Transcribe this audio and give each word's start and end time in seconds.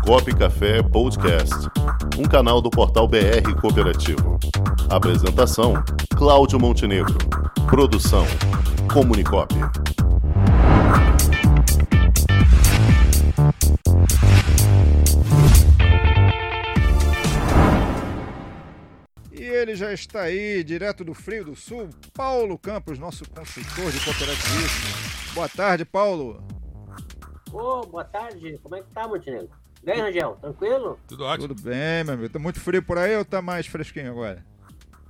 Comunicop 0.00 0.34
Café 0.36 0.82
Podcast, 0.82 1.54
um 2.18 2.24
canal 2.24 2.60
do 2.60 2.70
portal 2.70 3.06
BR 3.06 3.54
Cooperativo. 3.60 4.38
Apresentação: 4.88 5.74
Cláudio 6.16 6.58
Montenegro. 6.58 7.16
Produção: 7.68 8.24
Comunicop. 8.92 9.54
E 19.32 19.42
ele 19.42 19.76
já 19.76 19.92
está 19.92 20.22
aí, 20.22 20.64
direto 20.64 21.04
do 21.04 21.14
Frio 21.14 21.44
do 21.44 21.54
Sul, 21.54 21.90
Paulo 22.12 22.58
Campos, 22.58 22.98
nosso 22.98 23.28
consultor 23.30 23.92
de 23.92 24.00
cooperativismo. 24.04 25.34
Boa 25.34 25.48
tarde, 25.48 25.84
Paulo. 25.84 26.42
Ô, 27.52 27.82
boa 27.86 28.04
tarde. 28.04 28.58
Como 28.62 28.76
é 28.76 28.82
que 28.82 28.90
tá, 28.90 29.06
Montenegro? 29.06 29.59
E 29.84 29.90
aí, 29.90 30.00
Rangel? 30.00 30.36
Tranquilo? 30.40 30.98
Tudo 31.08 31.24
ótimo. 31.24 31.48
Tudo 31.48 31.62
bem, 31.62 32.04
meu 32.04 32.14
amigo? 32.14 32.28
Tá 32.32 32.38
muito 32.38 32.60
frio 32.60 32.82
por 32.82 32.98
aí 32.98 33.16
ou 33.16 33.24
tá 33.24 33.40
mais 33.40 33.66
fresquinho 33.66 34.10
agora? 34.10 34.44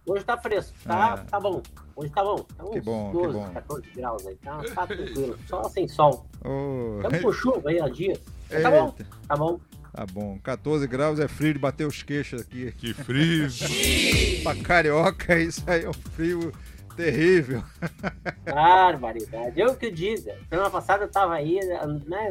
Hoje 0.06 0.24
tá 0.24 0.36
fresco, 0.38 0.72
tá, 0.84 1.14
Ah. 1.14 1.18
tá 1.18 1.38
bom. 1.40 1.62
Hoje 1.94 2.10
tá 2.10 2.22
bom. 2.24 2.36
Tá 2.56 2.64
uns 2.64 2.70
Que 2.70 2.80
bom, 2.80 3.10
que 3.10 3.16
12, 3.18 3.32
bom. 3.38 3.50
14 3.52 3.90
graus 3.94 4.26
aí. 4.26 4.36
Tá, 4.36 4.62
tá 4.74 4.86
tranquilo. 4.86 5.38
Só 5.46 5.64
sem 5.64 5.86
sol. 5.88 6.26
Ô, 6.44 6.96
Estamos 7.02 7.20
com 7.22 7.32
chuva 7.32 7.70
aí 7.70 7.80
há 7.80 7.88
dias. 7.88 8.18
Mas 8.50 8.62
Tá 8.62 8.70
bom, 8.70 8.94
tá 9.28 9.36
bom. 9.36 9.60
Tá 9.92 10.06
bom. 10.06 10.38
14 10.42 10.86
graus 10.86 11.18
é 11.20 11.28
frio 11.28 11.52
de 11.52 11.58
bater 11.58 11.84
os 11.86 12.02
queixos 12.02 12.40
aqui. 12.42 12.72
Que 12.72 12.94
frio. 12.94 13.48
Pra 14.42 14.54
carioca, 14.56 15.36
isso 15.38 15.62
aí 15.66 15.84
é 15.84 15.88
um 15.88 15.92
frio 15.92 16.52
terrível. 16.96 17.62
Barbaridade. 18.46 19.60
Eu 19.60 19.74
que 19.76 19.90
diga. 19.90 20.36
Semana 20.48 20.70
passada 20.70 21.04
eu 21.04 21.08
tava 21.10 21.34
aí, 21.34 21.58
né? 21.64 21.80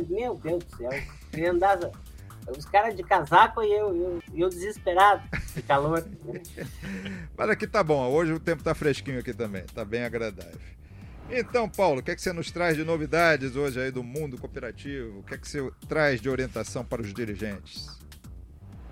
Meu 0.10 0.36
Deus 0.36 0.64
do 0.64 0.76
céu. 0.78 0.90
Queria 1.32 1.52
andar. 1.52 1.80
Os 2.58 2.66
caras 2.66 2.96
de 2.96 3.04
casaco 3.04 3.62
e 3.64 3.72
eu, 3.72 3.96
eu, 3.96 4.24
eu 4.34 4.50
desesperado 4.50 5.24
de 5.56 5.62
calor. 5.64 6.04
Mas 7.38 7.50
aqui 7.50 7.68
tá 7.68 7.84
bom, 7.84 8.08
hoje 8.10 8.34
o 8.34 8.40
tempo 8.40 8.64
tá 8.64 8.74
fresquinho 8.76 9.20
aqui 9.20 9.34
também, 9.34 9.64
tá 9.74 9.84
bem 9.86 10.04
agradável. 10.04 10.60
Então, 11.32 11.70
Paulo, 11.70 12.00
o 12.00 12.04
que, 12.04 12.10
é 12.12 12.16
que 12.16 12.22
você 12.22 12.34
nos 12.34 12.50
traz 12.50 12.76
de 12.76 12.84
novidades 12.84 13.56
hoje 13.56 13.80
aí 13.80 13.92
do 13.92 14.04
mundo 14.04 14.38
cooperativo? 14.38 15.20
O 15.20 15.24
que 15.24 15.36
é 15.36 15.38
que 15.38 15.48
você 15.48 15.70
traz 15.88 16.20
de 16.20 16.28
orientação 16.30 16.84
para 16.84 17.02
os 17.04 17.14
dirigentes? 17.14 18.00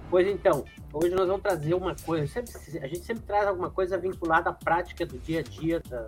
Pois 0.09 0.27
então, 0.27 0.63
hoje 0.93 1.09
nós 1.15 1.27
vamos 1.27 1.41
trazer 1.41 1.73
uma 1.73 1.95
coisa. 1.95 2.27
sempre- 2.27 2.51
a 2.79 2.87
gente 2.87 2.99
sempre 3.03 3.23
traz 3.23 3.47
alguma 3.47 3.69
coisa 3.71 3.97
vinculada 3.97 4.51
à 4.51 4.53
prática 4.53 5.05
do 5.05 5.17
dia 5.17 5.39
a 5.39 5.43
dia 5.43 5.81
da- 5.89 6.07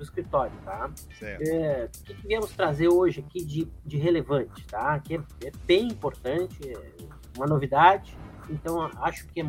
do 0.00 0.04
escritório, 0.04 0.56
tá? 0.64 0.90
Certo. 1.18 1.42
É, 1.42 1.84
o 1.84 2.04
que 2.04 2.14
que 2.14 2.26
viemos 2.26 2.50
trazer 2.52 2.88
hoje 2.88 3.20
aqui 3.20 3.44
de, 3.44 3.68
de 3.84 3.98
relevante, 3.98 4.64
tá? 4.66 4.98
Que 4.98 5.16
é, 5.16 5.20
é 5.44 5.52
bem 5.66 5.88
importante, 5.88 6.58
é 6.66 7.04
uma 7.36 7.46
novidade, 7.46 8.16
então 8.48 8.80
acho 9.02 9.26
que 9.28 9.42
é 9.42 9.44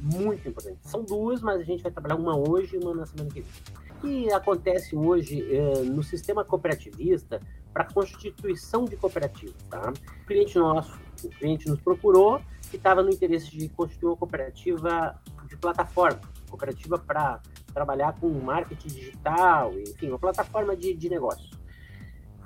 muito 0.00 0.48
importante. 0.48 0.78
São 0.82 1.02
duas, 1.02 1.42
mas 1.42 1.60
a 1.60 1.64
gente 1.64 1.82
vai 1.82 1.90
trabalhar 1.90 2.14
uma 2.14 2.36
hoje 2.36 2.76
e 2.76 2.78
uma 2.78 2.94
na 2.94 3.06
semana 3.06 3.28
que 3.28 3.40
vem. 3.40 3.50
O 3.90 4.00
que 4.00 4.32
acontece 4.32 4.94
hoje 4.94 5.44
é, 5.52 5.82
no 5.82 6.04
sistema 6.04 6.44
cooperativista 6.44 7.40
para 7.72 7.84
constituição 7.84 8.84
de 8.84 8.96
cooperativas, 8.96 9.60
tá? 9.68 9.92
O 10.22 10.26
cliente 10.26 10.56
nosso, 10.56 10.96
o 11.24 11.28
cliente 11.28 11.68
nos 11.68 11.80
procurou 11.80 12.40
que 12.70 12.76
estava 12.76 13.02
no 13.02 13.10
interesse 13.10 13.50
de 13.50 13.68
constituir 13.70 14.10
uma 14.10 14.16
cooperativa 14.16 15.20
de 15.48 15.56
plataforma, 15.56 16.20
cooperativa 16.48 16.98
para 16.98 17.40
trabalhar 17.72 18.18
com 18.20 18.28
marketing 18.28 18.88
digital, 18.88 19.72
enfim, 19.78 20.08
uma 20.08 20.18
plataforma 20.18 20.76
de, 20.76 20.94
de 20.94 21.08
negócio. 21.08 21.50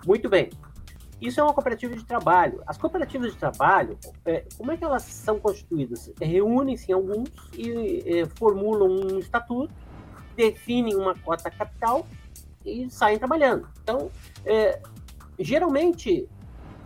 Muito 0.07 0.29
bem. 0.29 0.51
Isso 1.21 1.39
é 1.39 1.43
uma 1.43 1.55
cooperativa 1.55 1.95
de 1.95 2.05
trabalho. 2.05 2.61
As 2.67 2.77
cooperativas 2.77 3.33
de 3.33 3.39
trabalho, 3.39 3.97
é, 4.25 4.45
como 4.59 4.73
é 4.73 4.77
que 4.77 4.85
elas 4.85 5.05
são 5.05 5.39
constituídas? 5.39 6.13
Reúnem-se 6.21 6.91
em 6.91 6.95
alguns 6.95 7.31
e 7.57 8.03
é, 8.05 8.27
formulam 8.27 8.91
um 8.91 9.19
estatuto, 9.21 9.73
definem 10.37 10.97
uma 10.97 11.15
cota 11.15 11.49
capital 11.49 12.05
e 12.65 12.91
saem 12.91 13.19
trabalhando. 13.19 13.69
Então, 13.83 14.11
é, 14.45 14.83
geralmente, 15.39 16.29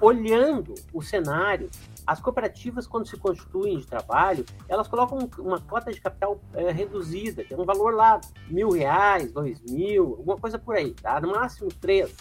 olhando 0.03 0.75
o 0.93 1.01
cenário, 1.01 1.71
as 2.07 2.21
cooperativas, 2.21 2.87
quando 2.87 3.07
se 3.07 3.17
constituem 3.17 3.79
de 3.79 3.87
trabalho, 3.87 4.45
elas 4.69 4.87
colocam 4.87 5.29
uma 5.39 5.61
cota 5.61 5.93
de 5.93 6.01
capital 6.01 6.41
é, 6.55 6.71
reduzida, 6.71 7.45
é 7.51 7.57
um 7.57 7.65
valor 7.65 7.95
lá, 7.95 8.21
mil 8.49 8.71
reais, 8.71 9.33
dois 9.33 9.61
mil, 9.63 10.15
alguma 10.19 10.37
coisa 10.37 10.59
por 10.59 10.77
aí, 10.77 10.93
tá? 10.93 11.21
No 11.21 11.33
máximo 11.33 11.69
três. 11.81 12.15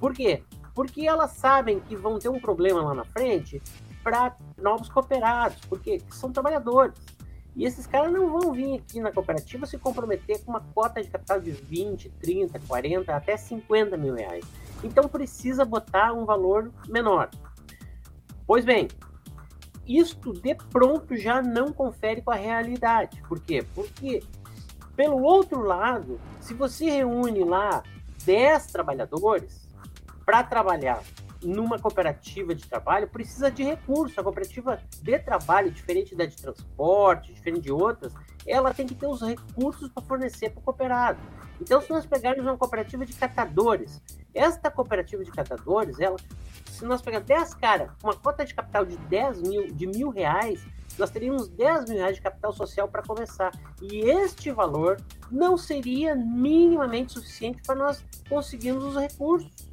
Por 0.00 0.12
quê? 0.12 0.42
Porque 0.74 1.06
elas 1.06 1.32
sabem 1.32 1.78
que 1.78 1.94
vão 1.94 2.18
ter 2.18 2.28
um 2.28 2.40
problema 2.40 2.82
lá 2.82 2.94
na 2.94 3.04
frente 3.04 3.62
para 4.02 4.36
novos 4.58 4.88
cooperados, 4.88 5.58
porque 5.68 6.02
são 6.10 6.32
trabalhadores. 6.32 6.98
E 7.54 7.64
esses 7.64 7.86
caras 7.86 8.12
não 8.12 8.30
vão 8.30 8.52
vir 8.52 8.76
aqui 8.76 9.00
na 9.00 9.12
cooperativa 9.12 9.66
se 9.66 9.76
comprometer 9.78 10.42
com 10.44 10.52
uma 10.52 10.60
cota 10.60 11.02
de 11.02 11.08
capital 11.08 11.40
de 11.40 11.50
20, 11.50 12.08
30, 12.08 12.58
40, 12.60 13.14
até 13.14 13.36
50 13.36 13.96
mil 13.96 14.14
reais. 14.14 14.44
Então 14.82 15.08
precisa 15.08 15.64
botar 15.64 16.12
um 16.12 16.24
valor 16.24 16.72
menor. 16.88 17.28
Pois 18.46 18.64
bem, 18.64 18.88
isto 19.86 20.32
de 20.32 20.54
pronto 20.54 21.16
já 21.16 21.42
não 21.42 21.72
confere 21.72 22.22
com 22.22 22.30
a 22.30 22.36
realidade. 22.36 23.22
Por 23.28 23.40
quê? 23.40 23.64
Porque, 23.74 24.22
pelo 24.94 25.22
outro 25.22 25.62
lado, 25.62 26.20
se 26.40 26.54
você 26.54 26.90
reúne 26.90 27.44
lá 27.44 27.82
10 28.24 28.66
trabalhadores 28.66 29.68
para 30.24 30.42
trabalhar 30.42 31.02
numa 31.42 31.78
cooperativa 31.78 32.54
de 32.54 32.66
trabalho, 32.68 33.08
precisa 33.08 33.50
de 33.50 33.62
recurso. 33.62 34.20
A 34.20 34.22
cooperativa 34.22 34.80
de 35.02 35.18
trabalho, 35.18 35.70
diferente 35.70 36.14
da 36.14 36.26
de 36.26 36.36
transporte, 36.36 37.32
diferente 37.32 37.62
de 37.62 37.72
outras, 37.72 38.12
ela 38.46 38.72
tem 38.74 38.86
que 38.86 38.94
ter 38.94 39.06
os 39.06 39.22
recursos 39.22 39.88
para 39.90 40.02
fornecer 40.02 40.50
para 40.50 40.60
o 40.60 40.62
cooperado. 40.62 41.18
Então, 41.60 41.80
se 41.80 41.90
nós 41.90 42.06
pegarmos 42.06 42.44
uma 42.44 42.56
cooperativa 42.56 43.04
de 43.04 43.12
catadores, 43.12 44.00
esta 44.34 44.70
cooperativa 44.70 45.24
de 45.24 45.30
catadores, 45.30 45.98
ela, 46.00 46.16
se 46.66 46.84
nós 46.84 47.02
pegarmos 47.02 47.28
10 47.28 47.54
caras, 47.54 47.90
uma 48.02 48.14
cota 48.14 48.44
de 48.44 48.54
capital 48.54 48.84
de 48.84 48.96
10 48.96 49.42
mil, 49.42 49.66
de 49.72 49.86
mil 49.86 50.10
reais, 50.10 50.64
nós 50.98 51.10
teríamos 51.10 51.48
10 51.48 51.88
mil 51.88 51.98
reais 51.98 52.16
de 52.16 52.22
capital 52.22 52.52
social 52.52 52.88
para 52.88 53.02
começar. 53.02 53.52
E 53.80 54.00
este 54.00 54.50
valor 54.50 55.00
não 55.30 55.56
seria 55.56 56.14
minimamente 56.14 57.12
suficiente 57.12 57.62
para 57.66 57.74
nós 57.74 58.04
conseguirmos 58.28 58.84
os 58.84 58.96
recursos 58.96 59.69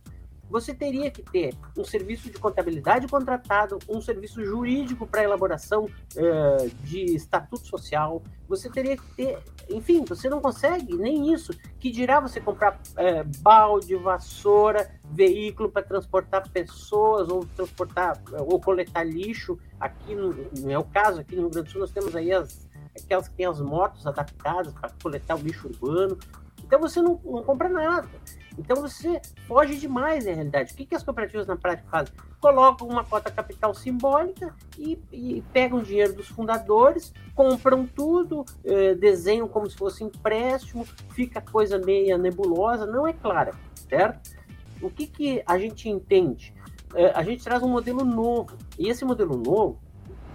você 0.49 0.73
teria 0.73 1.11
que 1.11 1.21
ter 1.21 1.53
um 1.77 1.83
serviço 1.83 2.29
de 2.29 2.39
contabilidade 2.39 3.07
contratado, 3.07 3.79
um 3.87 4.01
serviço 4.01 4.43
jurídico 4.43 5.05
para 5.05 5.23
elaboração 5.23 5.89
eh, 6.15 6.69
de 6.83 7.15
estatuto 7.15 7.67
social, 7.67 8.21
você 8.47 8.69
teria 8.69 8.95
que 8.95 9.03
ter, 9.15 9.39
enfim, 9.69 10.05
você 10.05 10.29
não 10.29 10.39
consegue 10.39 10.95
nem 10.95 11.33
isso. 11.33 11.51
Que 11.79 11.91
dirá 11.91 12.19
você 12.19 12.39
comprar 12.39 12.79
eh, 12.97 13.23
balde, 13.39 13.95
vassoura, 13.95 14.89
veículo 15.03 15.69
para 15.69 15.83
transportar 15.83 16.49
pessoas 16.49 17.29
ou 17.29 17.45
transportar 17.45 18.21
ou 18.39 18.59
coletar 18.59 19.03
lixo. 19.03 19.59
Aqui 19.79 20.15
no, 20.15 20.33
não 20.59 20.71
é 20.71 20.77
o 20.77 20.83
caso, 20.83 21.19
aqui 21.19 21.35
no 21.35 21.43
Rio 21.43 21.51
Grande 21.51 21.67
do 21.67 21.71
Sul 21.71 21.81
nós 21.81 21.91
temos 21.91 22.15
aí 22.15 22.31
as 22.31 22.67
aquelas 22.97 23.27
que 23.27 23.35
têm 23.35 23.45
as 23.45 23.61
motos 23.61 24.07
adaptadas 24.07 24.73
para 24.73 24.91
coletar 25.01 25.35
o 25.35 25.39
lixo 25.39 25.67
urbano. 25.67 26.17
Então 26.63 26.79
você 26.79 27.01
não, 27.01 27.19
não 27.23 27.43
compra 27.43 27.69
nada. 27.69 28.09
Então 28.57 28.81
você 28.81 29.21
foge 29.47 29.77
demais 29.77 30.25
na 30.25 30.33
realidade. 30.33 30.73
O 30.73 30.75
que, 30.75 30.85
que 30.85 30.95
as 30.95 31.03
cooperativas 31.03 31.45
na 31.45 31.55
prática 31.55 31.87
fazem? 31.89 32.13
Colocam 32.39 32.87
uma 32.87 33.03
cota 33.03 33.29
capital 33.29 33.73
simbólica 33.73 34.53
e, 34.77 34.99
e 35.11 35.43
pegam 35.53 35.81
dinheiro 35.81 36.13
dos 36.13 36.27
fundadores, 36.27 37.13
compram 37.35 37.85
tudo, 37.85 38.43
eh, 38.65 38.95
desenham 38.95 39.47
como 39.47 39.69
se 39.69 39.77
fosse 39.77 40.03
empréstimo, 40.03 40.85
fica 41.11 41.39
coisa 41.39 41.77
meia 41.77 42.17
nebulosa, 42.17 42.85
não 42.85 43.07
é 43.07 43.13
clara, 43.13 43.53
certo? 43.87 44.35
O 44.81 44.89
que, 44.89 45.05
que 45.05 45.43
a 45.45 45.57
gente 45.57 45.87
entende? 45.87 46.53
Eh, 46.95 47.11
a 47.13 47.21
gente 47.21 47.43
traz 47.43 47.61
um 47.61 47.69
modelo 47.69 48.03
novo. 48.03 48.57
E 48.77 48.89
esse 48.89 49.05
modelo 49.05 49.37
novo 49.37 49.79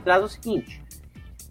traz 0.04 0.22
o 0.22 0.28
seguinte: 0.28 0.82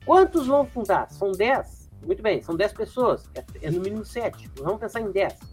quantos 0.06 0.48
vão 0.48 0.66
fundar? 0.66 1.10
São 1.12 1.31
10? 1.31 1.81
Muito 2.06 2.24
bem, 2.24 2.42
são 2.42 2.56
10 2.56 2.74
pessoas, 2.74 3.30
é, 3.36 3.44
é 3.62 3.72
no 3.72 3.80
mínimo 3.80 4.04
7. 4.04 4.50
Vamos 4.57 4.80
pensar 4.80 5.01
em 5.01 5.12
10. 5.12 5.50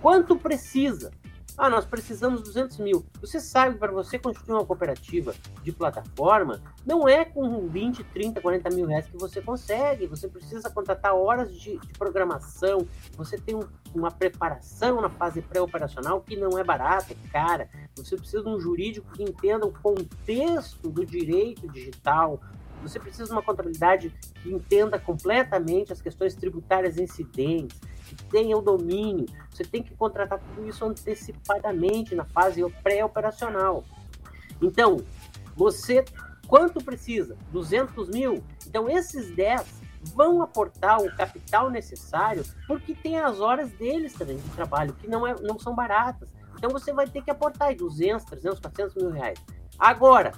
Quanto 0.00 0.36
precisa? 0.36 1.10
Ah, 1.58 1.68
nós 1.68 1.84
precisamos 1.84 2.40
200 2.42 2.78
mil. 2.78 3.04
Você 3.20 3.38
sabe 3.38 3.74
que 3.74 3.80
para 3.80 3.92
você 3.92 4.18
constituir 4.18 4.54
uma 4.54 4.64
cooperativa 4.64 5.34
de 5.62 5.70
plataforma, 5.72 6.58
não 6.86 7.06
é 7.06 7.22
com 7.22 7.66
20, 7.66 8.02
30, 8.04 8.40
40 8.40 8.70
mil 8.70 8.86
reais 8.86 9.06
que 9.06 9.18
você 9.18 9.42
consegue. 9.42 10.06
Você 10.06 10.26
precisa 10.26 10.70
contratar 10.70 11.14
horas 11.14 11.52
de, 11.52 11.76
de 11.76 11.92
programação, 11.98 12.86
você 13.14 13.36
tem 13.36 13.54
um, 13.54 13.62
uma 13.94 14.10
preparação 14.10 15.02
na 15.02 15.10
fase 15.10 15.42
pré-operacional 15.42 16.22
que 16.22 16.34
não 16.34 16.58
é 16.58 16.64
barata, 16.64 17.12
é 17.12 17.28
cara. 17.30 17.68
Você 17.94 18.16
precisa 18.16 18.42
de 18.42 18.48
um 18.48 18.58
jurídico 18.58 19.12
que 19.12 19.22
entenda 19.22 19.66
o 19.66 19.72
contexto 19.72 20.88
do 20.88 21.04
direito 21.04 21.68
digital, 21.68 22.40
você 22.82 22.98
precisa 22.98 23.24
de 23.24 23.32
uma 23.32 23.42
contabilidade 23.42 24.14
que 24.42 24.52
entenda 24.52 24.98
completamente 24.98 25.92
as 25.92 26.00
questões 26.00 26.34
tributárias 26.34 26.98
incidentes, 26.98 27.78
que 28.06 28.14
tenha 28.24 28.56
o 28.56 28.62
domínio. 28.62 29.26
Você 29.50 29.64
tem 29.64 29.82
que 29.82 29.94
contratar 29.94 30.38
tudo 30.38 30.68
isso 30.68 30.84
antecipadamente 30.84 32.14
na 32.14 32.24
fase 32.24 32.62
pré-operacional. 32.82 33.84
Então, 34.60 34.98
você 35.54 36.04
Quanto 36.50 36.84
precisa? 36.84 37.36
200 37.52 38.08
mil? 38.08 38.42
Então, 38.66 38.90
esses 38.90 39.30
10 39.36 39.82
vão 40.16 40.42
aportar 40.42 41.00
o 41.00 41.14
capital 41.14 41.70
necessário, 41.70 42.44
porque 42.66 42.92
tem 42.92 43.20
as 43.20 43.38
horas 43.38 43.70
deles 43.70 44.14
também 44.14 44.36
de 44.36 44.48
trabalho, 44.48 44.92
que 44.94 45.06
não, 45.06 45.24
é, 45.24 45.36
não 45.40 45.60
são 45.60 45.76
baratas. 45.76 46.28
Então, 46.58 46.68
você 46.68 46.92
vai 46.92 47.06
ter 47.06 47.22
que 47.22 47.30
aportar 47.30 47.72
200, 47.76 48.24
300, 48.24 48.58
400 48.58 48.96
mil 48.96 49.12
reais. 49.12 49.38
Agora, 49.78 50.32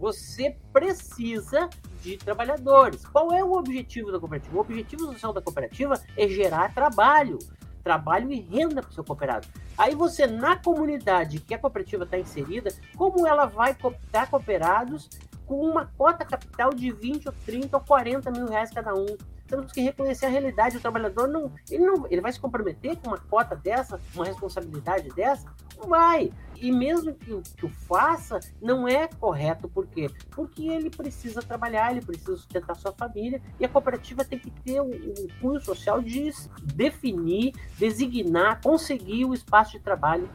você 0.00 0.56
precisa 0.72 1.68
de 2.02 2.16
trabalhadores. 2.16 3.04
Qual 3.04 3.30
é 3.32 3.44
o 3.44 3.52
objetivo 3.52 4.10
da 4.10 4.18
cooperativa? 4.18 4.56
O 4.56 4.60
objetivo 4.60 5.04
social 5.12 5.32
da 5.34 5.42
cooperativa 5.42 6.00
é 6.16 6.26
gerar 6.26 6.72
trabalho, 6.72 7.38
trabalho 7.84 8.32
e 8.32 8.40
renda 8.40 8.80
para 8.80 8.90
o 8.90 8.94
seu 8.94 9.04
cooperado. 9.04 9.46
Aí 9.76 9.94
você, 9.94 10.26
na 10.26 10.56
comunidade 10.56 11.40
que 11.40 11.52
a 11.52 11.58
cooperativa 11.58 12.04
está 12.04 12.18
inserida, 12.18 12.72
como 12.96 13.26
ela 13.26 13.44
vai 13.44 13.74
cooptar 13.74 14.30
cooperados 14.30 15.10
com 15.46 15.60
uma 15.60 15.84
cota 15.98 16.24
capital 16.24 16.70
de 16.70 16.90
20 16.90 17.26
ou 17.28 17.34
30 17.44 17.76
ou 17.76 17.82
40 17.82 18.30
mil 18.30 18.46
reais 18.46 18.70
cada 18.70 18.94
um 18.94 19.06
temos 19.50 19.72
que 19.72 19.80
reconhecer 19.80 20.26
a 20.26 20.28
realidade. 20.28 20.76
O 20.76 20.80
trabalhador 20.80 21.28
não 21.28 21.52
ele, 21.68 21.84
não. 21.84 22.06
ele 22.08 22.20
vai 22.20 22.32
se 22.32 22.40
comprometer 22.40 22.96
com 22.96 23.08
uma 23.08 23.18
cota 23.18 23.56
dessa, 23.56 24.00
uma 24.14 24.24
responsabilidade 24.24 25.08
dessa? 25.10 25.52
Não 25.76 25.88
vai. 25.88 26.32
E 26.56 26.70
mesmo 26.70 27.14
que, 27.14 27.40
que 27.56 27.66
o 27.66 27.68
faça, 27.68 28.38
não 28.60 28.86
é 28.86 29.08
correto. 29.08 29.68
Por 29.68 29.86
quê? 29.86 30.10
Porque 30.30 30.68
ele 30.68 30.90
precisa 30.90 31.42
trabalhar, 31.42 31.90
ele 31.90 32.04
precisa 32.04 32.36
sustentar 32.36 32.76
sua 32.76 32.92
família 32.92 33.42
e 33.58 33.64
a 33.64 33.68
cooperativa 33.68 34.24
tem 34.24 34.38
que 34.38 34.50
ter 34.50 34.80
o, 34.80 34.90
o 34.90 35.28
cunho 35.40 35.60
social 35.60 36.00
de 36.00 36.30
definir, 36.74 37.54
designar, 37.78 38.60
conseguir 38.62 39.24
o 39.24 39.34
espaço 39.34 39.72
de 39.72 39.80
trabalho 39.80 40.30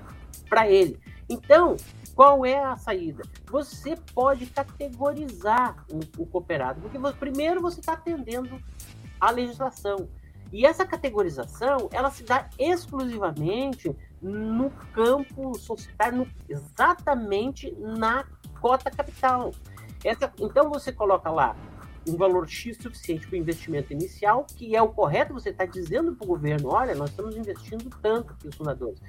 para 0.50 0.70
ele. 0.70 1.00
Então, 1.30 1.76
qual 2.16 2.46
é 2.46 2.64
a 2.64 2.76
saída? 2.78 3.24
Você 3.52 3.96
pode 4.14 4.46
categorizar 4.48 5.86
o, 5.92 6.24
o 6.24 6.26
cooperado, 6.26 6.82
porque 6.82 6.98
você, 6.98 7.16
primeiro 7.18 7.62
você 7.62 7.80
está 7.80 7.94
atendendo 7.94 8.60
a 9.28 9.32
legislação. 9.32 10.10
E 10.52 10.66
essa 10.66 10.86
categorização, 10.86 11.90
ela 11.92 12.10
se 12.10 12.24
dá 12.24 12.50
exclusivamente 12.58 13.96
no 14.22 14.70
campo 14.94 15.58
societário, 15.58 16.28
exatamente 16.48 17.72
na 17.80 18.26
cota 18.62 18.90
capital. 18.90 19.52
Essa, 20.04 20.32
então 20.40 20.70
você 20.70 20.92
coloca 20.92 21.30
lá 21.30 21.56
um 22.08 22.16
valor 22.16 22.48
X 22.48 22.78
suficiente 22.78 23.28
para 23.28 23.36
o 23.36 23.38
investimento 23.38 23.92
inicial, 23.92 24.46
que 24.46 24.76
é 24.76 24.82
o 24.82 24.90
correto, 24.90 25.34
você 25.34 25.50
está 25.50 25.66
dizendo 25.66 26.16
para 26.16 26.24
o 26.24 26.28
governo, 26.28 26.70
olha, 26.70 26.94
nós 26.94 27.10
estamos 27.10 27.36
investindo 27.36 27.90
tanto 28.02 28.34
aqui 28.34 28.48
os 28.48 28.56
fundadores. 28.56 29.02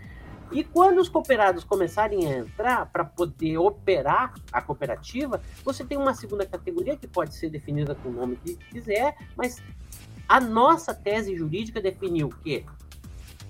E 0.53 0.63
quando 0.63 0.99
os 0.99 1.09
cooperados 1.09 1.65
começarem 1.65 2.27
a 2.27 2.39
entrar 2.39 2.87
para 2.87 3.05
poder 3.05 3.59
operar 3.59 4.33
a 4.53 4.63
cooperativa, 4.63 5.43
você 5.65 5.85
tem 5.85 5.99
uma 5.99 6.15
segunda 6.15 6.47
categoria 6.47 6.97
que 6.97 7.07
pode 7.07 7.35
ser 7.35 7.51
definida 7.51 7.95
com 7.97 8.11
o 8.11 8.13
nome 8.13 8.37
que 8.37 8.55
quiser, 8.55 9.17
mas 9.37 9.61
a 10.29 10.41
nossa 10.41 10.95
tese 10.95 11.37
jurídica 11.37 11.81
definiu 11.81 12.29
que 12.43 12.65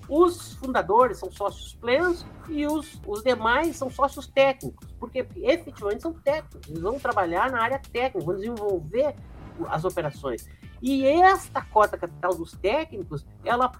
os 0.09 0.53
fundadores 0.53 1.17
são 1.17 1.29
sócios 1.31 1.73
plenos 1.73 2.25
e 2.47 2.65
os, 2.65 3.01
os 3.05 3.23
demais 3.23 3.75
são 3.75 3.89
sócios 3.89 4.27
técnicos, 4.27 4.87
porque 4.99 5.27
efetivamente 5.35 6.01
são 6.01 6.13
técnicos, 6.13 6.69
eles 6.69 6.81
vão 6.81 6.97
trabalhar 6.97 7.51
na 7.51 7.61
área 7.61 7.79
técnica, 7.79 8.25
vão 8.25 8.35
desenvolver 8.35 9.15
as 9.67 9.83
operações. 9.83 10.47
E 10.81 11.05
esta 11.05 11.61
cota 11.61 11.97
capital 11.97 12.35
dos 12.35 12.51
técnicos, 12.51 13.25
ela 13.43 13.71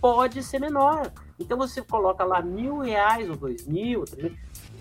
pode 0.00 0.42
ser 0.42 0.60
menor. 0.60 1.10
Então 1.38 1.58
você 1.58 1.82
coloca 1.82 2.24
lá 2.24 2.40
mil 2.40 2.78
reais 2.78 3.28
ou 3.28 3.36
dois 3.36 3.66
mil, 3.66 4.04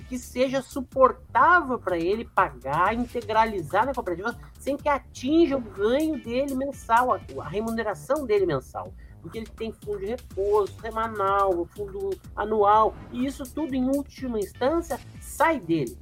que 0.07 0.17
seja 0.17 0.61
suportável 0.61 1.79
para 1.79 1.97
ele 1.97 2.25
pagar, 2.25 2.93
integralizar 2.93 3.85
na 3.85 3.93
cooperativa, 3.93 4.37
sem 4.59 4.77
que 4.77 4.87
atinja 4.87 5.57
o 5.57 5.61
ganho 5.61 6.21
dele 6.21 6.55
mensal, 6.55 7.13
a, 7.13 7.19
a 7.41 7.47
remuneração 7.47 8.25
dele 8.25 8.45
mensal 8.45 8.93
porque 9.25 9.39
ele 9.39 9.47
tem 9.47 9.71
fundo 9.71 9.97
de 9.97 10.05
repouso 10.05 10.79
semanal, 10.79 11.67
fundo 11.75 12.11
anual, 12.35 12.93
e 13.11 13.25
isso 13.25 13.43
tudo, 13.43 13.73
em 13.73 13.83
última 13.83 14.37
instância, 14.37 14.99
sai 15.19 15.59
dele. 15.59 15.97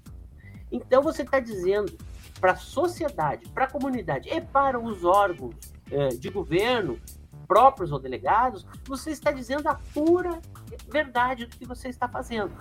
Então, 0.70 1.02
você 1.02 1.22
está 1.22 1.40
dizendo 1.40 1.98
para 2.42 2.52
a 2.52 2.58
sociedade, 2.58 3.48
para 3.48 3.64
a 3.64 3.70
comunidade 3.70 4.28
e 4.28 4.42
para 4.42 4.78
os 4.78 5.06
órgãos 5.06 5.56
eh, 5.90 6.10
de 6.10 6.30
governo, 6.30 7.00
próprios 7.48 7.92
ou 7.92 8.00
delegados, 8.00 8.66
você 8.86 9.12
está 9.12 9.32
dizendo 9.32 9.68
a 9.68 9.76
pura 9.94 10.42
verdade 10.90 11.46
do 11.46 11.58
que 11.58 11.66
você 11.66 11.90
está 11.90 12.08
fazendo. 12.08 12.52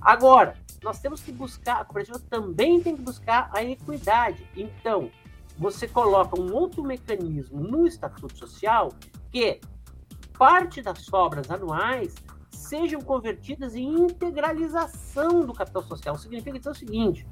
Agora, 0.00 0.54
nós 0.82 0.98
temos 0.98 1.20
que 1.20 1.30
buscar, 1.30 1.80
a 1.80 1.84
cooperativa 1.84 2.18
também 2.18 2.80
tem 2.80 2.96
que 2.96 3.02
buscar 3.02 3.50
a 3.52 3.62
equidade. 3.62 4.46
Então, 4.56 5.10
você 5.58 5.86
coloca 5.86 6.40
um 6.40 6.54
outro 6.54 6.82
mecanismo 6.82 7.60
no 7.60 7.86
Estatuto 7.86 8.36
Social 8.36 8.92
que 9.30 9.60
parte 10.38 10.80
das 10.80 11.00
sobras 11.00 11.50
anuais 11.50 12.14
sejam 12.50 13.00
convertidas 13.02 13.74
em 13.74 13.84
integralização 13.84 15.44
do 15.44 15.52
capital 15.52 15.82
social. 15.82 16.16
Significa 16.16 16.56
dizer 16.56 16.70
o 16.70 16.74
seguinte: 16.74 17.26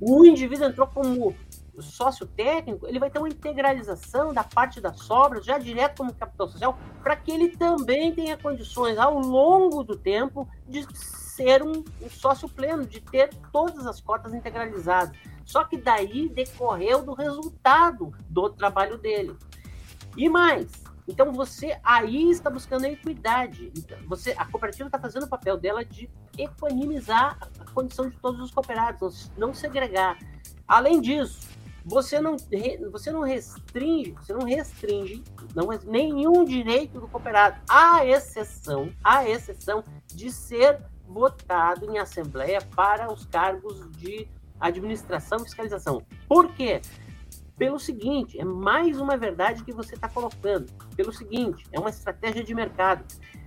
o 0.00 0.24
indivíduo 0.24 0.66
entrou 0.66 0.86
como 0.86 1.34
sócio 1.82 2.26
técnico, 2.26 2.86
ele 2.86 2.98
vai 2.98 3.10
ter 3.10 3.18
uma 3.18 3.28
integralização 3.28 4.32
da 4.32 4.42
parte 4.42 4.80
das 4.80 5.00
sobras 5.00 5.44
já 5.44 5.58
direto 5.58 5.98
como 5.98 6.14
capital 6.14 6.48
social, 6.48 6.78
para 7.02 7.16
que 7.16 7.30
ele 7.30 7.56
também 7.56 8.14
tenha 8.14 8.36
condições 8.36 8.98
ao 8.98 9.18
longo 9.18 9.82
do 9.84 9.96
tempo 9.96 10.48
de 10.66 10.86
ser 10.96 11.62
um, 11.62 11.84
um 12.02 12.10
sócio 12.10 12.48
pleno, 12.48 12.86
de 12.86 13.00
ter 13.00 13.30
todas 13.52 13.86
as 13.86 14.00
cotas 14.00 14.32
integralizadas. 14.32 15.16
Só 15.44 15.64
que 15.64 15.76
daí 15.76 16.28
decorreu 16.28 17.04
do 17.04 17.14
resultado 17.14 18.12
do 18.28 18.48
trabalho 18.48 18.98
dele. 18.98 19.36
E 20.16 20.28
mais, 20.28 20.68
então 21.06 21.32
você 21.32 21.78
aí 21.84 22.30
está 22.30 22.50
buscando 22.50 22.84
a 22.84 22.90
equidade. 22.90 23.72
Então, 23.76 23.98
você, 24.06 24.34
a 24.36 24.44
cooperativa 24.44 24.88
está 24.88 24.98
fazendo 24.98 25.24
o 25.24 25.28
papel 25.28 25.56
dela 25.56 25.84
de 25.84 26.10
equanimizar 26.36 27.38
a 27.60 27.70
condição 27.70 28.08
de 28.08 28.16
todos 28.18 28.40
os 28.40 28.50
cooperados, 28.50 29.30
não 29.36 29.54
segregar. 29.54 30.18
Além 30.66 31.00
disso, 31.00 31.55
você 31.86 32.20
não, 32.20 32.36
você 32.90 33.12
não 33.12 33.20
restringe, 33.20 34.10
você 34.10 34.32
não 34.32 34.44
restringe 34.44 35.22
não, 35.54 35.68
nenhum 35.84 36.44
direito 36.44 36.98
do 36.98 37.06
cooperado, 37.06 37.60
à 37.68 38.04
exceção, 38.04 38.92
à 39.04 39.28
exceção 39.28 39.84
de 40.12 40.32
ser 40.32 40.80
votado 41.06 41.88
em 41.88 41.98
assembleia 41.98 42.60
para 42.74 43.12
os 43.12 43.24
cargos 43.26 43.88
de 43.92 44.26
administração 44.58 45.38
e 45.38 45.42
fiscalização. 45.44 46.02
Por 46.28 46.52
quê? 46.54 46.82
Pelo 47.56 47.78
seguinte, 47.78 48.36
é 48.38 48.44
mais 48.44 48.98
uma 48.98 49.16
verdade 49.16 49.62
que 49.62 49.72
você 49.72 49.94
está 49.94 50.08
colocando. 50.08 50.66
Pelo 50.96 51.12
seguinte, 51.12 51.64
é 51.70 51.78
uma 51.78 51.90
estratégia 51.90 52.42
de 52.42 52.52
mercado. 52.52 53.04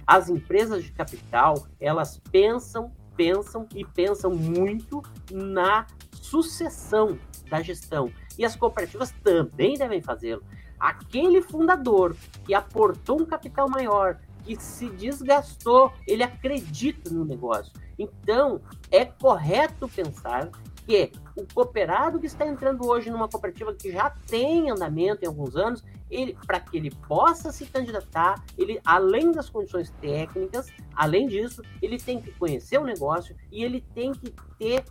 As 0.07 0.29
empresas 0.29 0.85
de 0.85 0.93
capital, 0.93 1.67
elas 1.77 2.17
pensam, 2.31 2.89
pensam 3.17 3.67
e 3.75 3.83
pensam 3.83 4.31
muito 4.31 5.03
na 5.29 5.85
sucessão 6.13 7.19
da 7.49 7.61
gestão. 7.61 8.09
E 8.39 8.45
as 8.45 8.55
cooperativas 8.55 9.13
também 9.21 9.73
devem 9.77 10.01
fazê-lo. 10.01 10.41
Aquele 10.79 11.41
fundador 11.41 12.15
que 12.45 12.53
aportou 12.53 13.21
um 13.21 13.25
capital 13.25 13.69
maior, 13.69 14.17
que 14.45 14.55
se 14.55 14.89
desgastou, 14.91 15.91
ele 16.07 16.23
acredita 16.23 17.09
no 17.09 17.25
negócio. 17.25 17.73
Então, 17.99 18.61
é 18.89 19.03
correto 19.03 19.89
pensar 19.89 20.49
que 20.85 21.11
o 21.35 21.45
cooperado 21.53 22.17
que 22.17 22.27
está 22.27 22.47
entrando 22.47 22.87
hoje 22.87 23.11
numa 23.11 23.27
cooperativa 23.27 23.75
que 23.75 23.91
já 23.91 24.09
tem 24.09 24.71
andamento 24.71 25.23
em 25.23 25.27
alguns 25.27 25.57
anos, 25.57 25.83
ele 26.09 26.37
para 26.47 26.61
que 26.61 26.77
ele 26.77 26.91
possa 27.09 27.51
se 27.51 27.65
candidatar, 27.65 28.41
ele 28.57 28.79
além 28.85 29.33
das 29.33 29.49
condições 29.49 29.91
técnicas, 30.01 30.67
além 30.95 31.27
disso, 31.27 31.61
ele 31.81 31.97
tem 31.97 32.21
que 32.21 32.31
conhecer 32.31 32.79
o 32.79 32.85
negócio 32.85 33.35
e 33.51 33.63
ele 33.63 33.81
tem 33.93 34.13
que 34.13 34.33
ter 34.57 34.85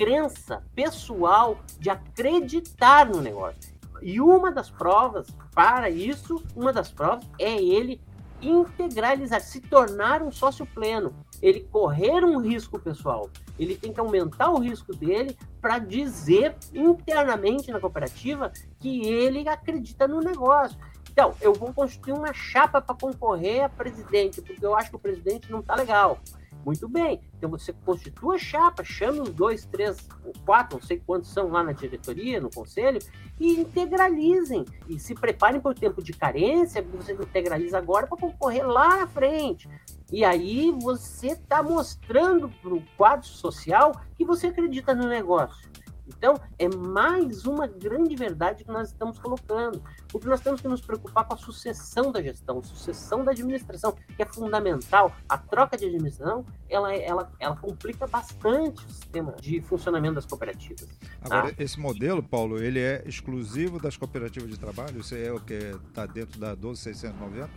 crença 0.00 0.64
pessoal 0.74 1.58
de 1.78 1.90
acreditar 1.90 3.06
no 3.06 3.20
negócio. 3.20 3.78
E 4.00 4.18
uma 4.18 4.50
das 4.50 4.70
provas 4.70 5.28
para 5.54 5.90
isso, 5.90 6.42
uma 6.56 6.72
das 6.72 6.90
provas 6.90 7.28
é 7.38 7.62
ele 7.62 8.00
integralizar, 8.40 9.42
se 9.42 9.60
tornar 9.60 10.22
um 10.22 10.32
sócio 10.32 10.64
pleno, 10.64 11.12
ele 11.42 11.68
correr 11.70 12.24
um 12.24 12.38
risco 12.38 12.78
pessoal. 12.78 13.28
Ele 13.58 13.76
tem 13.76 13.92
que 13.92 14.00
aumentar 14.00 14.48
o 14.48 14.58
risco 14.58 14.96
dele 14.96 15.36
para 15.60 15.78
dizer 15.78 16.56
internamente 16.72 17.70
na 17.70 17.78
cooperativa 17.78 18.50
que 18.78 19.06
ele 19.06 19.46
acredita 19.50 20.08
no 20.08 20.20
negócio. 20.20 20.78
Então, 21.12 21.34
eu 21.42 21.52
vou 21.52 21.74
construir 21.74 22.14
uma 22.14 22.32
chapa 22.32 22.80
para 22.80 22.94
concorrer 22.94 23.64
a 23.64 23.68
presidente, 23.68 24.40
porque 24.40 24.64
eu 24.64 24.74
acho 24.74 24.88
que 24.88 24.96
o 24.96 24.98
presidente 24.98 25.52
não 25.52 25.60
está 25.60 25.74
legal. 25.74 26.18
Muito 26.64 26.88
bem. 26.88 27.20
Então 27.36 27.48
você 27.48 27.72
constitua 27.72 28.34
a 28.34 28.38
chapa, 28.38 28.84
chama 28.84 29.22
os 29.22 29.30
dois, 29.30 29.64
três, 29.64 29.96
quatro, 30.44 30.78
não 30.78 30.86
sei 30.86 31.00
quantos 31.04 31.30
são 31.30 31.48
lá 31.48 31.62
na 31.62 31.72
diretoria, 31.72 32.40
no 32.40 32.50
conselho, 32.50 33.00
e 33.38 33.60
integralizem. 33.60 34.64
E 34.88 34.98
se 34.98 35.14
preparem 35.14 35.60
para 35.60 35.70
o 35.70 35.74
tempo 35.74 36.02
de 36.02 36.12
carência, 36.12 36.82
você 36.82 37.12
integraliza 37.12 37.78
agora 37.78 38.06
para 38.06 38.18
concorrer 38.18 38.66
lá 38.66 38.98
na 38.98 39.06
frente. 39.06 39.68
E 40.12 40.24
aí 40.24 40.70
você 40.82 41.28
está 41.28 41.62
mostrando 41.62 42.48
para 42.48 42.74
o 42.74 42.82
quadro 42.96 43.26
social 43.26 43.92
que 44.16 44.24
você 44.24 44.48
acredita 44.48 44.94
no 44.94 45.06
negócio. 45.08 45.69
Então, 46.16 46.38
é 46.58 46.68
mais 46.68 47.46
uma 47.46 47.66
grande 47.66 48.14
verdade 48.16 48.64
que 48.64 48.70
nós 48.70 48.88
estamos 48.88 49.18
colocando, 49.18 49.82
porque 50.08 50.28
nós 50.28 50.40
temos 50.40 50.60
que 50.60 50.68
nos 50.68 50.80
preocupar 50.80 51.24
com 51.26 51.34
a 51.34 51.36
sucessão 51.36 52.12
da 52.12 52.22
gestão, 52.22 52.62
sucessão 52.62 53.24
da 53.24 53.30
administração, 53.32 53.96
que 54.16 54.22
é 54.22 54.26
fundamental. 54.26 55.14
A 55.28 55.38
troca 55.38 55.76
de 55.76 55.86
administração, 55.86 56.44
ela, 56.68 56.94
ela, 56.94 57.32
ela 57.38 57.56
complica 57.56 58.06
bastante 58.06 58.84
o 58.84 58.90
sistema 58.90 59.32
de 59.40 59.60
funcionamento 59.60 60.14
das 60.14 60.26
cooperativas. 60.26 60.88
Agora, 61.22 61.54
tá? 61.54 61.62
esse 61.62 61.78
modelo, 61.78 62.22
Paulo, 62.22 62.62
ele 62.62 62.80
é 62.80 63.02
exclusivo 63.06 63.80
das 63.80 63.96
cooperativas 63.96 64.50
de 64.50 64.58
trabalho? 64.58 65.00
Isso 65.00 65.14
é 65.14 65.32
o 65.32 65.40
que 65.40 65.54
está 65.88 66.06
dentro 66.06 66.40
da 66.40 66.54
12690? 66.54 67.50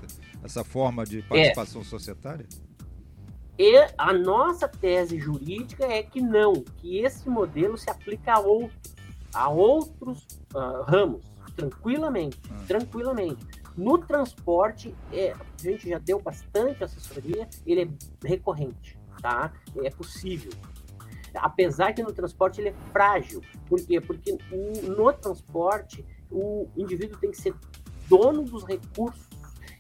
Essa 0.44 0.64
forma 0.64 1.06
de 1.06 1.22
participação 1.24 1.82
é. 1.82 1.86
societária? 1.86 2.46
E 3.58 3.78
a 3.98 4.12
nossa 4.14 4.68
tese 4.68 5.20
jurídica 5.20 5.86
é 5.86 6.02
que 6.02 6.20
não, 6.20 6.54
que 6.78 7.00
esse 7.00 7.30
modelo 7.30 7.78
se 7.78 7.90
aplica 7.90 8.34
a 8.34 8.40
outros, 8.40 8.96
a 9.34 9.50
outros 9.50 10.28
uh, 10.56 10.82
ramos, 10.84 11.26
tranquilamente, 11.56 12.40
ah. 12.50 12.64
tranquilamente. 12.68 13.46
No 13.78 13.98
transporte, 13.98 14.96
é, 15.12 15.34
a 15.34 15.62
gente 15.62 15.90
já 15.90 15.98
deu 16.00 16.20
bastante 16.20 16.84
assessoria, 16.84 17.48
ele 17.66 17.82
é 17.82 18.28
recorrente, 18.28 18.98
tá? 19.22 19.52
É 19.84 19.90
possível. 19.90 20.52
Apesar 21.36 21.94
que 21.94 22.04
no 22.04 22.14
transporte 22.14 22.62
ele 22.62 22.70
é 22.70 22.76
frágil. 22.92 23.42
Por 23.68 23.84
quê? 23.84 24.00
Porque 24.00 24.38
no 24.96 25.12
transporte 25.14 26.06
o 26.30 26.68
indivíduo 26.78 27.18
tem 27.20 27.32
que 27.32 27.38
ser 27.38 27.56
dono 28.08 28.44
dos 28.44 28.64
recursos 28.64 29.33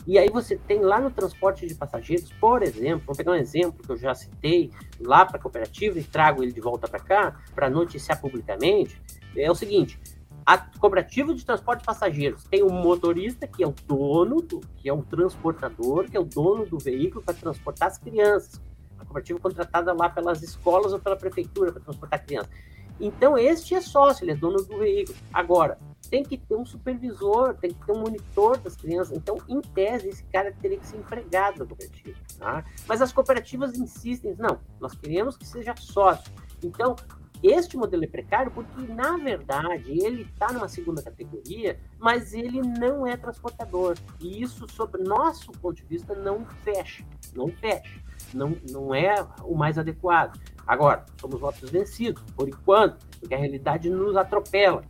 e 0.05 0.17
aí 0.17 0.29
você 0.29 0.57
tem 0.57 0.81
lá 0.81 0.99
no 0.99 1.09
transporte 1.09 1.65
de 1.65 1.75
passageiros, 1.75 2.31
por 2.33 2.61
exemplo, 2.61 3.05
vou 3.05 3.15
pegar 3.15 3.31
um 3.31 3.35
exemplo 3.35 3.81
que 3.83 3.91
eu 3.91 3.97
já 3.97 4.13
citei 4.13 4.71
lá 4.99 5.25
para 5.25 5.37
a 5.37 5.39
cooperativa 5.41 5.97
e 5.97 6.03
trago 6.03 6.43
ele 6.43 6.51
de 6.51 6.59
volta 6.59 6.87
para 6.87 6.99
cá 6.99 7.41
para 7.55 7.69
noticiar 7.69 8.19
publicamente, 8.19 9.01
é 9.35 9.49
o 9.49 9.55
seguinte: 9.55 9.99
a 10.45 10.57
cooperativa 10.57 11.33
de 11.33 11.45
transporte 11.45 11.79
de 11.79 11.85
passageiros 11.85 12.43
tem 12.43 12.63
um 12.63 12.69
motorista 12.69 13.47
que 13.47 13.63
é 13.63 13.67
o 13.67 13.73
dono, 13.87 14.41
do, 14.41 14.59
que 14.75 14.89
é 14.89 14.93
o 14.93 15.01
transportador, 15.01 16.09
que 16.09 16.17
é 16.17 16.19
o 16.19 16.25
dono 16.25 16.65
do 16.65 16.77
veículo 16.77 17.23
para 17.23 17.33
transportar 17.33 17.87
as 17.87 17.97
crianças. 17.97 18.61
A 18.99 19.05
cooperativa 19.05 19.39
é 19.39 19.41
contratada 19.41 19.93
lá 19.93 20.09
pelas 20.09 20.41
escolas 20.43 20.91
ou 20.91 20.99
pela 20.99 21.15
prefeitura 21.15 21.71
para 21.71 21.81
transportar 21.81 22.25
crianças. 22.25 22.51
Então, 22.99 23.37
este 23.37 23.75
é 23.75 23.81
sócio, 23.81 24.23
ele 24.23 24.31
é 24.31 24.35
dono 24.35 24.57
do 24.57 24.77
veículo. 24.77 25.17
Agora, 25.33 25.77
tem 26.09 26.23
que 26.23 26.37
ter 26.37 26.55
um 26.55 26.65
supervisor, 26.65 27.55
tem 27.55 27.71
que 27.71 27.85
ter 27.85 27.91
um 27.91 28.01
monitor 28.01 28.57
das 28.57 28.75
crianças. 28.75 29.17
Então, 29.17 29.37
em 29.49 29.59
tese, 29.61 30.09
esse 30.09 30.23
cara 30.25 30.53
teria 30.61 30.77
que 30.77 30.85
ser 30.85 30.97
empregado 30.97 31.59
da 31.59 31.65
cooperativa. 31.65 32.19
Tá? 32.37 32.63
Mas 32.87 33.01
as 33.01 33.11
cooperativas 33.11 33.75
insistem, 33.75 34.35
não, 34.37 34.59
nós 34.79 34.93
queremos 34.93 35.35
que 35.35 35.45
seja 35.45 35.75
sócio. 35.75 36.31
Então, 36.63 36.95
este 37.43 37.75
modelo 37.75 38.05
é 38.05 38.07
precário 38.07 38.51
porque, 38.51 38.81
na 38.93 39.17
verdade, 39.17 39.91
ele 39.91 40.21
está 40.21 40.53
numa 40.53 40.69
segunda 40.69 41.01
categoria, 41.01 41.77
mas 41.99 42.33
ele 42.33 42.61
não 42.61 43.05
é 43.05 43.17
transportador. 43.17 43.97
E 44.21 44.41
isso, 44.41 44.65
sob 44.69 44.97
nosso 45.03 45.51
ponto 45.51 45.75
de 45.75 45.83
vista, 45.83 46.15
não 46.15 46.45
fecha. 46.63 47.03
Não 47.35 47.49
fecha. 47.49 48.01
Não, 48.33 48.55
não 48.69 48.93
é 48.93 49.15
o 49.43 49.55
mais 49.55 49.77
adequado. 49.77 50.39
Agora, 50.65 51.05
somos 51.19 51.39
votos 51.39 51.69
vencidos, 51.69 52.23
por 52.35 52.47
enquanto, 52.47 53.05
porque 53.19 53.33
a 53.33 53.37
realidade 53.37 53.89
nos 53.89 54.15
atropela. 54.15 54.83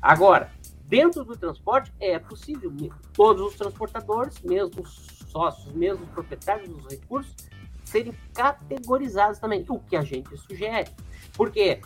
Agora, 0.00 0.50
dentro 0.84 1.24
do 1.24 1.36
transporte, 1.36 1.92
é 2.00 2.18
possível 2.18 2.72
todos 3.12 3.42
os 3.46 3.54
transportadores, 3.54 4.40
mesmo 4.42 4.82
os 4.82 5.24
sócios, 5.28 5.72
mesmo 5.74 6.04
os 6.04 6.10
proprietários 6.10 6.68
dos 6.68 6.86
recursos, 6.86 7.34
serem 7.84 8.14
categorizados 8.34 9.38
também, 9.38 9.64
o 9.68 9.78
que 9.78 9.96
a 9.96 10.02
gente 10.02 10.36
sugere. 10.36 10.90
Por 11.34 11.50
quê? 11.50 11.80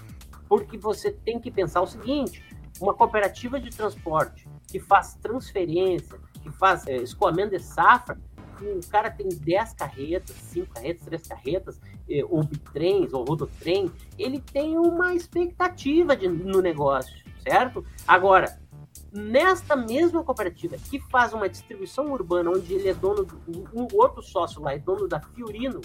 Porque 0.49 0.76
você 0.76 1.11
tem 1.11 1.41
que 1.41 1.50
pensar 1.50 1.81
o 1.81 1.87
seguinte: 1.87 2.45
uma 2.81 2.95
cooperativa 2.95 3.61
de 3.61 3.71
transporte 3.71 4.49
que 4.67 4.81
faz 4.81 5.14
transferência, 5.14 6.19
que 6.43 6.50
faz 6.50 6.87
é, 6.87 6.97
escoamento 6.97 7.50
de 7.57 7.62
safra, 7.62 8.19
o 8.66 8.87
cara 8.88 9.11
tem 9.11 9.28
10 9.28 9.73
carretas, 9.75 10.37
5 10.37 10.75
carretas, 10.75 11.04
3 11.04 11.26
carretas, 11.26 11.81
ou 12.28 12.42
bitrens, 12.42 13.12
ou 13.12 13.25
rodotrem, 13.25 13.90
ele 14.19 14.40
tem 14.40 14.76
uma 14.76 15.14
expectativa 15.14 16.16
de, 16.16 16.28
no 16.28 16.61
negócio, 16.61 17.14
certo? 17.42 17.85
Agora, 18.07 18.61
nesta 19.12 19.76
mesma 19.76 20.25
cooperativa 20.25 20.76
que 20.76 20.99
faz 21.11 21.33
uma 21.33 21.49
distribuição 21.49 22.11
urbana, 22.11 22.50
onde 22.50 22.73
ele 22.73 22.88
é 22.88 22.95
dono, 22.95 23.25
do, 23.25 23.40
um 23.75 23.87
outro 23.95 24.23
sócio 24.23 24.62
lá 24.62 24.73
é 24.75 24.78
dono 24.78 25.07
da 25.07 25.21
Fiorino, 25.21 25.81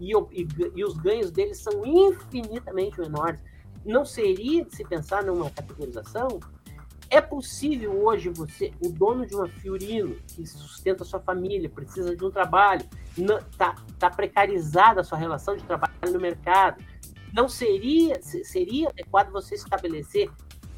e, 0.00 0.12
e, 0.12 0.48
e 0.76 0.84
os 0.84 0.94
ganhos 0.94 1.30
dele 1.30 1.54
são 1.54 1.84
infinitamente 1.84 3.00
menores, 3.00 3.40
não 3.84 4.04
seria 4.04 4.64
de 4.64 4.74
se 4.74 4.84
pensar 4.84 5.24
numa 5.24 5.50
categorização? 5.50 6.40
É 7.10 7.20
possível 7.20 8.04
hoje 8.04 8.28
você, 8.28 8.72
o 8.84 8.90
dono 8.90 9.26
de 9.26 9.34
uma 9.34 9.48
Fiorino, 9.48 10.16
que 10.26 10.46
sustenta 10.46 11.04
sua 11.04 11.20
família, 11.20 11.68
precisa 11.70 12.14
de 12.14 12.22
um 12.22 12.30
trabalho, 12.30 12.84
está 13.16 13.76
tá 13.98 14.10
precarizada 14.10 15.00
a 15.00 15.04
sua 15.04 15.16
relação 15.16 15.56
de 15.56 15.64
trabalho 15.64 15.92
no 16.12 16.20
mercado, 16.20 16.84
não 17.32 17.48
seria, 17.48 18.20
seria 18.22 18.88
adequado 18.88 19.30
você 19.30 19.54
estabelecer 19.54 20.30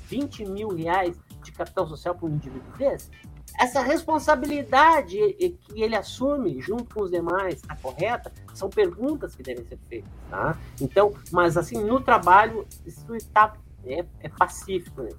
20 0.07 0.45
mil 0.47 0.69
reais 0.69 1.17
de 1.43 1.53
capital 1.53 1.87
social 1.89 2.15
para 2.15 2.27
um 2.27 2.35
indivíduo 2.35 2.73
desse? 2.77 3.11
Essa 3.59 3.83
responsabilidade 3.83 5.17
que 5.17 5.83
ele 5.83 5.97
assume 5.97 6.61
junto 6.61 6.95
com 6.95 7.03
os 7.03 7.11
demais 7.11 7.55
está 7.55 7.75
correta? 7.77 8.33
São 8.55 8.71
perguntas 8.71 9.35
que 9.35 9.43
devem 9.43 9.65
ser 9.65 9.79
feitas, 9.89 10.11
tá? 10.31 10.57
Então, 10.81 11.13
mas 11.33 11.57
assim, 11.57 11.83
no 11.83 12.01
trabalho, 12.01 12.67
isso 12.87 13.15
está 13.17 13.55
é, 13.85 14.05
é 14.21 14.29
pacífico, 14.29 15.03
né? 15.03 15.11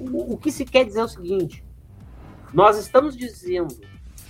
O, 0.00 0.36
que 0.36 0.50
se 0.50 0.64
quer 0.64 0.84
dizer 0.84 1.00
é 1.00 1.04
o 1.04 1.08
seguinte: 1.08 1.64
nós 2.52 2.78
estamos 2.78 3.16
dizendo 3.16 3.74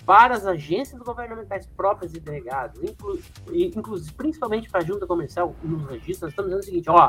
para 0.06 0.34
as 0.34 0.46
agências 0.46 1.00
governamentais 1.00 1.66
próprias 1.66 2.14
e 2.14 2.20
delegadas, 2.20 2.82
inclu, 2.82 3.18
inclusive 3.52 4.12
principalmente 4.12 4.68
para 4.68 4.80
a 4.80 4.84
junta 4.84 5.06
comercial 5.06 5.54
nos 5.62 5.84
registros, 5.86 6.20
nós 6.20 6.30
estamos 6.30 6.50
dizendo 6.50 6.62
o 6.62 6.64
seguinte: 6.64 6.90
ó, 6.90 7.08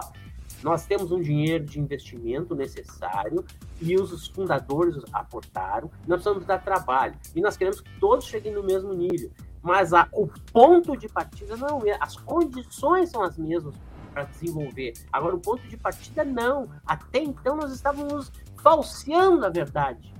nós 0.63 0.85
temos 0.85 1.11
um 1.11 1.21
dinheiro 1.21 1.65
de 1.65 1.79
investimento 1.79 2.55
necessário 2.55 3.45
e 3.81 3.95
os 3.95 4.27
fundadores 4.27 4.95
aportaram, 5.11 5.91
nós 6.07 6.21
precisamos 6.21 6.45
dar 6.45 6.63
trabalho. 6.63 7.15
E 7.35 7.41
nós 7.41 7.57
queremos 7.57 7.81
que 7.81 7.99
todos 7.99 8.25
cheguem 8.25 8.53
no 8.53 8.63
mesmo 8.63 8.93
nível. 8.93 9.29
Mas 9.61 9.93
a, 9.93 10.07
o 10.11 10.27
ponto 10.53 10.95
de 10.95 11.09
partida 11.09 11.57
não 11.57 11.81
é, 11.85 11.97
as 11.99 12.15
condições 12.15 13.09
são 13.09 13.23
as 13.23 13.37
mesmas 13.37 13.75
para 14.15 14.23
desenvolver. 14.23 14.93
Agora, 15.11 15.35
o 15.35 15.39
ponto 15.39 15.67
de 15.67 15.75
partida, 15.75 16.23
não. 16.23 16.71
Até 16.87 17.19
então, 17.19 17.57
nós 17.57 17.73
estávamos 17.73 18.31
falseando 18.63 19.45
a 19.45 19.49
verdade. 19.49 20.15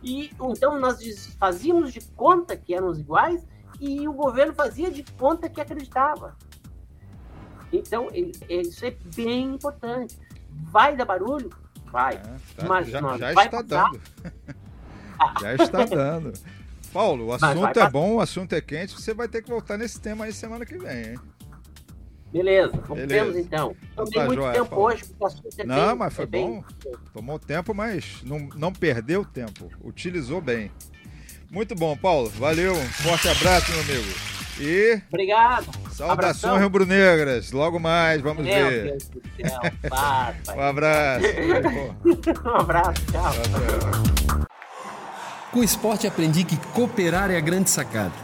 E 0.00 0.30
então 0.40 0.78
nós 0.78 1.34
fazíamos 1.38 1.92
de 1.92 2.00
conta 2.14 2.56
que 2.56 2.74
éramos 2.74 2.98
iguais 3.00 3.44
e 3.80 4.06
o 4.06 4.12
governo 4.12 4.54
fazia 4.54 4.90
de 4.90 5.02
conta 5.18 5.48
que 5.48 5.60
acreditava. 5.60 6.36
Então, 7.72 8.08
isso 8.48 8.84
é 8.84 8.96
bem 9.16 9.54
importante. 9.54 10.16
Vai 10.48 10.96
dar 10.96 11.04
barulho? 11.04 11.50
Vai. 11.90 12.14
É, 12.14 12.20
tá, 12.56 12.68
mas 12.68 12.86
já, 12.86 13.00
já 13.00 13.32
vai 13.32 13.46
está 13.46 13.64
passar. 13.64 13.90
dando. 13.90 14.00
já 15.40 15.54
está 15.54 15.84
dando. 15.84 16.32
Paulo, 16.92 17.26
o 17.26 17.32
assunto 17.32 17.80
é 17.80 17.90
bom, 17.90 18.14
o 18.14 18.20
assunto 18.20 18.52
é 18.52 18.60
quente. 18.60 18.94
Você 18.94 19.12
vai 19.12 19.26
ter 19.26 19.42
que 19.42 19.50
voltar 19.50 19.76
nesse 19.76 20.00
tema 20.00 20.26
aí 20.26 20.32
semana 20.32 20.64
que 20.64 20.78
vem, 20.78 21.12
hein? 21.12 21.20
Beleza, 22.34 22.72
voltemos 22.88 23.36
então. 23.36 23.76
Tomei 23.94 24.12
tá, 24.12 24.24
muito 24.24 24.40
joia, 24.40 24.52
tempo 24.54 24.66
Paulo. 24.70 24.84
hoje, 24.86 25.04
porque 25.04 25.22
o 25.22 25.26
assunto 25.28 25.48
é 25.56 25.64
Não, 25.64 25.86
bem, 25.86 25.94
mas 25.94 26.14
foi 26.14 26.24
é 26.24 26.26
bom. 26.26 26.64
Bem... 26.82 26.94
Tomou 27.12 27.38
tempo, 27.38 27.72
mas 27.72 28.22
não, 28.24 28.48
não 28.56 28.72
perdeu 28.72 29.24
tempo. 29.24 29.70
Utilizou 29.80 30.40
bem. 30.40 30.68
Muito 31.48 31.76
bom, 31.76 31.96
Paulo. 31.96 32.28
Valeu. 32.30 32.74
Um 32.74 32.84
forte 32.86 33.28
abraço, 33.28 33.70
meu 33.70 33.80
amigo. 33.82 34.12
E. 34.58 35.00
Obrigado. 35.08 35.66
Saudações 35.92 36.60
rubro-negras. 36.60 37.52
Logo 37.52 37.78
mais, 37.78 38.20
vamos 38.20 38.44
meu 38.44 38.52
ver. 38.52 38.82
Deus 38.82 39.08
do 39.08 39.22
céu. 39.36 39.60
um 40.56 40.60
abraço. 40.60 41.26
um 42.46 42.56
abraço, 42.56 43.02
tchau. 43.12 43.32
Com 45.52 45.60
o 45.60 45.64
esporte 45.64 46.04
aprendi 46.08 46.42
que 46.42 46.56
cooperar 46.72 47.30
é 47.30 47.36
a 47.36 47.40
grande 47.40 47.70
sacada 47.70 48.23